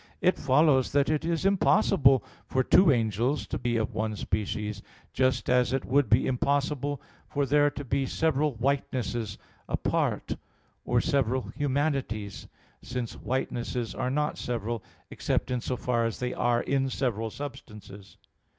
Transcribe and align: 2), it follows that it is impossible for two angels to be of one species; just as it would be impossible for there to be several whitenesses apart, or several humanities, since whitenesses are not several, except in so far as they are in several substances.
2), 0.23 0.29
it 0.29 0.39
follows 0.39 0.93
that 0.93 1.09
it 1.11 1.23
is 1.23 1.45
impossible 1.45 2.23
for 2.47 2.63
two 2.63 2.91
angels 2.91 3.45
to 3.45 3.59
be 3.59 3.77
of 3.77 3.93
one 3.93 4.15
species; 4.15 4.81
just 5.13 5.47
as 5.47 5.73
it 5.73 5.85
would 5.85 6.09
be 6.09 6.25
impossible 6.25 6.99
for 7.29 7.45
there 7.45 7.69
to 7.69 7.85
be 7.85 8.07
several 8.07 8.55
whitenesses 8.55 9.37
apart, 9.69 10.37
or 10.85 10.99
several 11.01 11.51
humanities, 11.55 12.47
since 12.81 13.13
whitenesses 13.13 13.93
are 13.93 14.09
not 14.09 14.39
several, 14.39 14.81
except 15.11 15.51
in 15.51 15.61
so 15.61 15.77
far 15.77 16.03
as 16.03 16.17
they 16.19 16.33
are 16.33 16.61
in 16.63 16.89
several 16.89 17.29
substances. 17.29 18.17